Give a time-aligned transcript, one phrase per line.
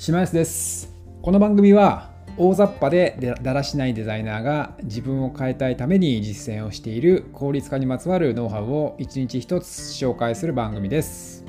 [0.00, 0.94] 島安です。
[1.20, 11.44] この番組は大雑把でだらしないデザイナーが自分を変えたいために実践をしている効率化にまつわるノウハウを一日一つ紹介する番組です、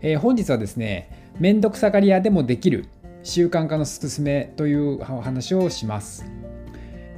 [0.00, 2.88] えー、本日はですねめんどくさがり屋でもできる
[3.22, 6.26] 習慣化のすすめというお話をします、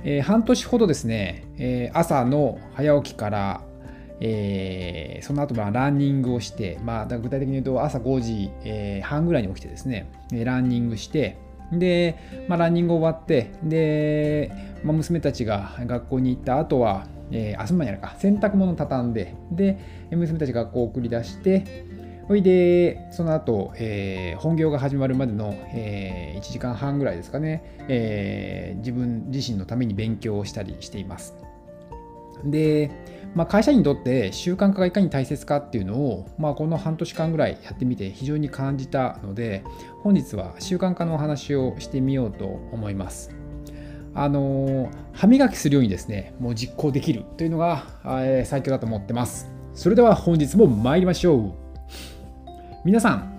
[0.04, 3.62] えー、半年ほどですね、えー、朝の早起きから
[4.20, 11.38] えー、その後まあランニングをして、まあ、具体的に言うと朝5時、えー、半ぐらいに起きてですね、ランニングして、
[11.72, 12.16] で、
[12.48, 14.50] まあ、ランニング終わって、で、
[14.82, 19.78] まあ、娘たちが学校に行った後は、えー、あ、そんなにやるか、洗濯物畳んで、で、
[20.10, 21.64] 娘たち学校を送り出して、
[22.26, 31.34] ほいで、その後、えー、本業が始まるまでの、えー、1時間半ぐらいですかね、えー、自分自身のために勉強をしたりしています。
[32.44, 32.90] で、
[33.34, 39.64] まあ、会社員にとって習慣化がいかに大切かっていうのを、まあ、この半年間ぐらいやってみて非常に感じたので
[40.02, 43.34] 本日は習慣化のお話をしてみようと思います。
[44.14, 49.48] あの歯磨きするようにですねもう実行できるというのが、えー、最強だと思ってます。
[49.74, 51.52] それでは本日も参りましょう。
[52.84, 53.32] 皆さん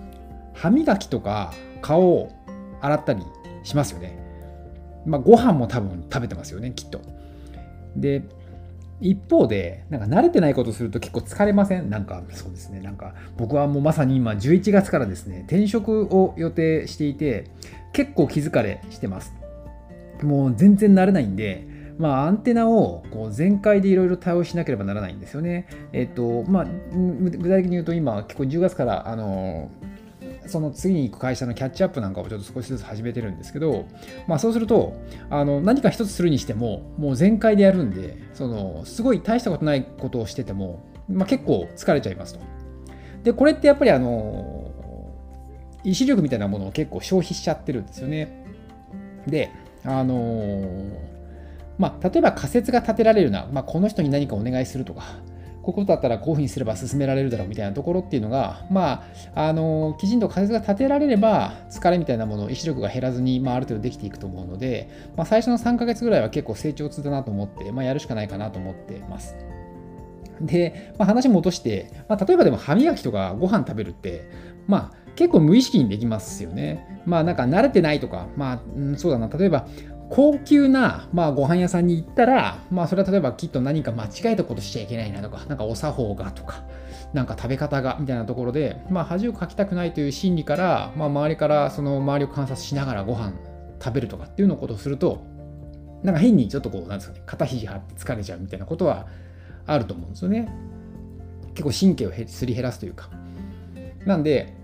[0.54, 1.52] 歯磨きとか
[1.82, 2.30] 顔を
[2.80, 3.22] 洗ったり
[3.62, 4.18] しますよね。
[5.04, 7.00] まあ、ご飯も多分食べてますよねきっと。
[7.96, 8.22] で
[9.00, 11.88] 一方で、なんか慣れてないことすると結構疲れません？
[11.90, 12.80] なんかそうですね。
[12.80, 17.46] なんか僕はもうまさに今11月からですね、転職を予定していて、
[17.92, 19.34] 結構気疲れしてます。
[20.22, 21.66] もう全然慣れないんで、
[21.98, 25.66] まあ、アンテナをこう全開でいろいろ対応しなければならないんですよね。
[25.92, 29.70] えっと、まあ、具体的に言うと今、結構10月から、あの、
[30.50, 33.86] その次に行く会社のキャッチアップなんかをちょっと少しずつ始めてるんですけど、
[34.26, 42.40] まあ、そうするとあの何か一つするにしてももう全開でやるんでそのすごい大したことないことをしてても、まあ、結構疲れちゃいますと。
[43.22, 44.70] でこれってやっぱりあの
[45.84, 48.44] 意志力みたいなものを結構消費しちゃってるんですよね。
[49.26, 49.50] で
[49.84, 50.90] あの
[51.78, 55.02] まあ、例えば仮説が立てられるな、まあ、この人に何かお願いするとか、
[55.62, 59.04] こういうことだったらこういうふうにすれば進められるだろうみたいなところっていうのが、ま
[59.34, 69.36] あ、あのきちんと仮説が立てられれば疲れみたいなもの意志力が減らずに、まあ、ある程度できていくと思うので、まあ、最初の3ヶ月ぐらいは結構成長痛だなと思って、まあ、やるしかないかなと思ってます。
[70.40, 74.28] で、まあ、話戻して、まあ、例えばでも歯磨きとかご飯食べるって、
[74.66, 77.02] まあ、結構無意識にできますよね。
[77.04, 79.66] まあなんか慣れてないとか、まあ、うん、そうだな、例えば
[80.10, 86.64] 高級な、まあ、ご飯屋さんに行ったら、まあ、それは例えばきっと何か間違えたことしちゃいけないなとか、なんかお作法がとか、
[87.14, 93.34] なんか食べ方がみたいなところで、まあ、恥をかきたくないという心理から、まあ、周りからその周りを観察しながらご飯
[93.82, 95.24] 食べるとかっていうのことをすると、
[96.02, 99.06] なんか変にちょっとこう、なんですかね、肩肘張って疲れちゃうみたいなことは
[99.66, 100.52] あると思うんですよね。
[101.54, 103.10] 結構神経をすり減らすというか。
[104.06, 104.56] なんで、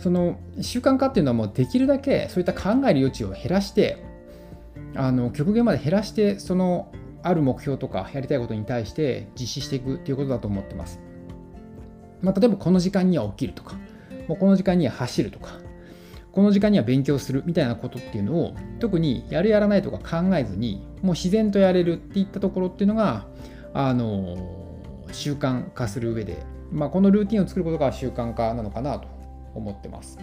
[0.00, 4.05] その習慣化っていうのはもうできるだけそういった考える余地を減らして
[4.96, 6.92] あの極限まで減らしてその
[7.22, 11.00] ある目標とかやりたいことに対して実施していくっていうことだと思ってます。
[12.22, 13.76] まあ、例えばこの時間には起きるとか、
[14.28, 15.58] もうこの時間には走るとか、
[16.32, 23.26] この時間には勉強するみたいなことっていうのを特にやるやらないとか考えずにもう自然とやれるっていったところっていうのが
[23.72, 24.36] あの
[25.12, 29.08] 習慣化する上で、まあ、このルーティンを作ることが習慣化なのかなと
[29.54, 30.18] 思ってます。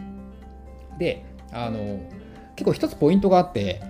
[1.00, 2.00] であの
[2.56, 3.82] 結構一つポイントがあって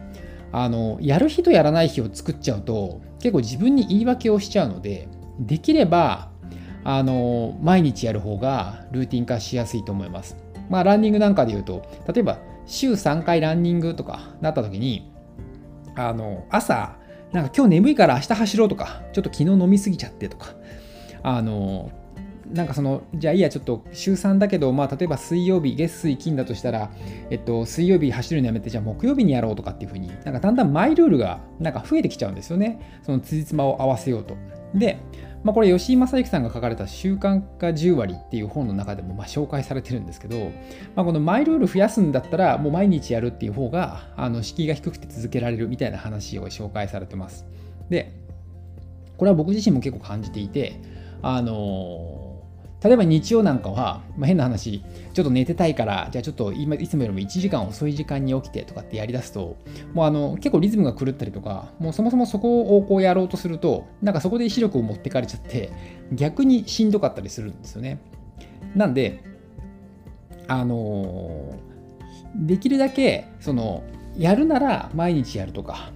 [0.54, 5.10] あのやる日とやらない日を作っちゃうと結構自分に言い訳をしちゃうので
[5.40, 6.30] できれば
[6.84, 10.38] あの毎日やる方がルーティン化しやすいと思います。
[10.70, 12.38] まあランニングなんかで言うと例えば
[12.68, 15.12] 週3回ランニングとかなった時に
[15.96, 16.98] あの朝
[17.32, 20.54] なんか今日眠いから明日走ろうとかちょっと昨日飲みすぎちゃってとか
[21.24, 21.92] あの
[22.54, 26.92] なんかその、じゃあいいや、ちょっと週3だけど、まあ、例えば水曜日、月水金だとしたら、
[27.32, 33.00] えっと、水曜日走るのやめて、じゃあ木曜日にやろうとかっていうふうに、なんかだんだんマイルールがなんか増えてきちゃうんですよね。
[33.02, 34.36] その辻褄を合わせようと。
[34.76, 35.00] で、
[35.44, 40.52] まあ、これ吉井正幸さんが書かれた習慣化10割っていう本の中でもま紹介されてるんですけど、
[40.96, 47.46] まあ、このマイルール増やすんだったらもう毎日やるっていう方があの敷居が低くて続けられるみたいな話を紹介されてます。
[47.90, 48.14] で、
[49.18, 50.80] これは僕自身も結構感じていて、
[51.22, 52.33] あのー
[52.84, 54.84] 例えば日曜なんかは、まあ、変な話、
[55.14, 59.56] ちょっと寝てたいから、じゃあちょっと今いつもよりも1時間遅い時間に起きてとかってやりだすと、
[59.94, 65.72] もうあの結構リズムが狂ったりとか、もうそもそもそこをこうやろうとすると、なんかそこで意志力を持ってかれちゃって、
[66.12, 68.00] 逆にしんどかったりするんですよね。
[68.76, 69.24] なんで、
[70.50, 73.84] あのー、できるだけ、その、
[74.18, 75.94] やるなら毎日やるとか、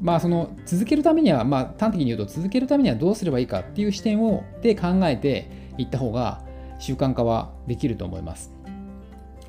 [0.00, 6.42] まあその続けるためには、まあ端的に言うと続けるためにはどうすればいいかっていう視点をで考えて、いった方が
[6.78, 8.60] 習慣化はできると思います。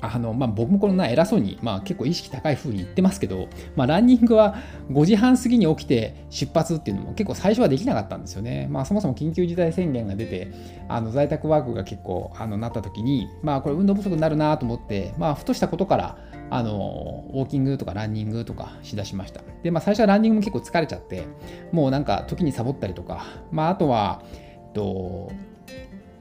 [0.04, 4.56] あのまあ、僕もこんな偉そうに、まあ、結構意識高い風に言ってますけど、まあ、ランニングは
[4.90, 8.66] 5時半過ぎに起きて出発っていうのも結構最初はできなかったんですよね。
[8.68, 10.50] まあ、そもそも緊急事態宣言が出て
[10.88, 16.18] あの在宅ワークが結構あのなった時に、まあ、これ運動不足になるなと思って、まあ、ふとしたことから
[16.50, 19.40] あのウォーキングとかランニングとかしだしました。
[19.62, 21.26] で、まあ、最初はランニングも結構疲れちゃって
[21.70, 25.30] もうなんか時にサボったりとか、まあ、あとは、えっと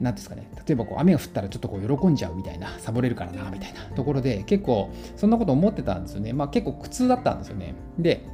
[0.01, 6.33] 何ですかね、例えばこう雨が降ったらちょっとこう喜んじゃうみたいな、サボれるからなみたいなところで、結構そんなこと思ってたんですよね。
[6.33, 7.75] まあ結構苦痛だったんですよね。
[7.97, 8.25] で、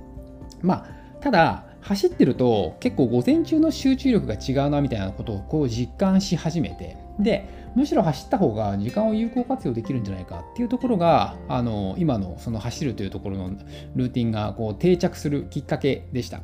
[0.62, 0.88] まあ、
[1.22, 13.52] ただ、走ってると結構午前中の集中力が違うなみたいなことをこう実感し始めて、で、むしろ走った方が時間を有効活用できるんじゃないかっていうところが、あの今のその走るというところの
[13.96, 16.42] ルーティンがこう定着するきっかけでした。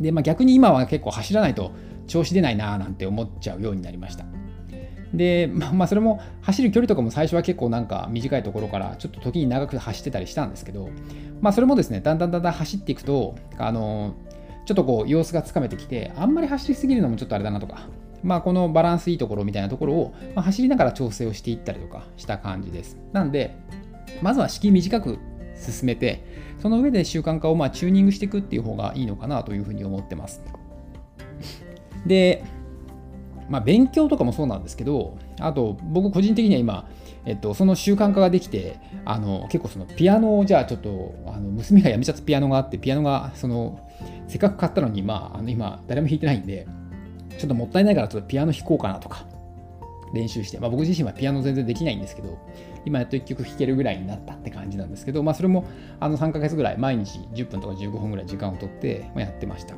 [0.00, 1.72] で、まあ、逆に今は結構走らないと
[2.10, 4.24] 調子出ないなーなんて思っちゃうようになりました。
[5.14, 10.90] で、まあ、それも走る距離とかも最初は結構なんか短いところからちょっと時に長く走ってたりしたんですけど、
[11.40, 14.14] まあ、それもですね、だんだんだんだん走っていくと、あの、
[14.66, 17.88] ちょっとこう様子がつかめてきて、あんまり走りすぎるのもちょっとあれだなとか、
[18.22, 22.96] まあ、このバランスいいところみたいなところを、まあ、走りながら調整をしていったりとかした感じです。
[23.12, 23.56] なんで、
[24.22, 25.18] まずは敷居短く
[25.56, 26.24] 進めて、
[26.60, 30.42] その上で習慣化をまあチューニングしていくっていう方がいいのかなというふうに思ってます。
[32.06, 32.44] で、
[33.48, 36.88] まあ、勉強とかもそうなんですけど、あと僕個人的には今、
[37.26, 43.88] えっと、その習慣化ができて、あの結構そのピアノをじゃあちょっとあの娘がやめちゃったピアノがあって、ピアノがその
[44.28, 46.66] せっかく買ったのに、まあ、あの今誰も弾いてないんで、
[47.38, 49.26] ちょっともったいないからちょっとピアノ弾こうかなとか
[50.12, 52.38] 練習して、まあ、僕自身はピアノ全然できないんですけど、
[52.84, 55.66] 今やっと1曲弾けるぐらいになったって感じなんですけど、まあ、それも
[55.98, 59.74] あの3ヶ月ぐらい毎日10分とか15分ぐらい時間をとってやってました。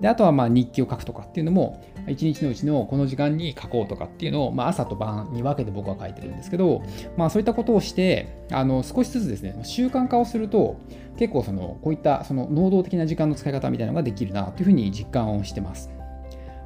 [0.00, 6.82] であとはまあ日記を書くとかっていうのも1日のうちのこの時間に書こうとかっていうのを、まあ、朝と晩に分けて僕は書いてるんですけど、
[7.16, 10.78] まあ、そういったことをしてあの少しずつですね習慣化をすると
[11.18, 15.90] 結構そのこういったその能動的な時間の使い方みたいなのができるなというふうに実感をしてます。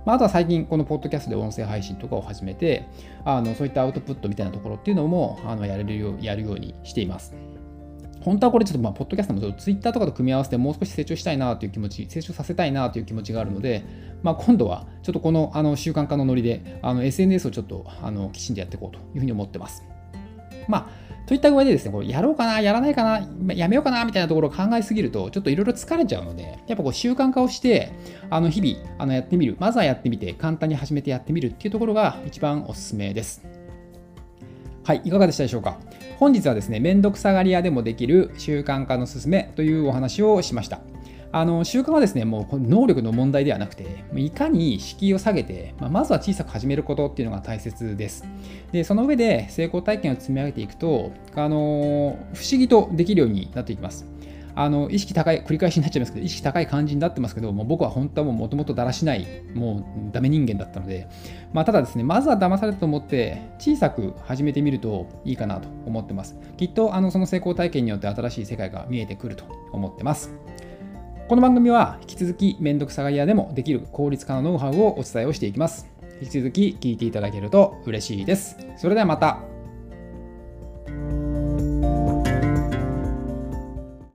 [0.07, 2.89] まあ、あとは最近このポッドキャストで音声配信とかを始めて
[3.25, 7.35] あのそういったアウトプットみたいなところっていうのもあのやれるようやるようにしています。
[8.21, 13.85] 本当はこれちょっとまあ、ポッドキャストもツイッターとかと組み合わせてもう少し成長したいなという気持ち、成長させたいなという気持ちがあるので、
[14.23, 19.83] まあ、今度はちょっとこのあの習慣化のノリであの SNS をちょっとあのきちんとやっていこうというふうに思ってます。
[20.69, 27.93] まあ、といった具合でですね、これやろうかな、やらないかな、やめようかなみたいなところを考えすぎると、ちょっといろいろ疲れちゃうので、やっぱこう習慣化をして、
[28.31, 33.60] あの日々あのやってみる、まずはやってみて、簡単に始めてやってみるっていうところが一番おすすめです。
[34.91, 35.79] はい、いかがでしたでしょうか？
[36.19, 40.81] 本日はですね、めんどくさがり屋でもできる習慣化のすすめというお話をしました。
[41.31, 48.25] あの習慣はですね、もう能力の問題ではなくて、いかに敷居を下げて、まあ、まずは小さく始めることっていうのが大切です。
[48.73, 54.05] で、その上で成功体験を積み上げていくと、あの不思議とできるようになっていきます。
[54.55, 61.09] あの意識高い、繰り返しになっちゃいますけど、意識高い感じになってますけど、もう僕は本当はもともとだらしない、もうダメ人間だったので、
[61.53, 66.37] まあ、ただですね、まずは騙されたと思って、小さく始めてみるといいかなと思ってます。
[66.57, 70.35] きっとあのその成功体験によって新しい世界が見えてくると思ってます。
[71.29, 75.89] この番組は引き続きめんどくさがり屋でもできる効率化のノウハウをお伝えをしていきます。
[76.21, 78.57] 引き続き聞いていただけると嬉しいです。
[78.77, 79.60] それではまた。